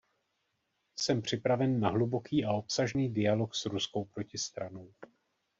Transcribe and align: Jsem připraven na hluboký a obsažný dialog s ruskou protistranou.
Jsem 1.01 1.21
připraven 1.21 1.79
na 1.79 1.89
hluboký 1.89 2.45
a 2.45 2.51
obsažný 2.53 3.13
dialog 3.13 3.55
s 3.55 3.65
ruskou 3.65 4.05
protistranou. 4.05 4.93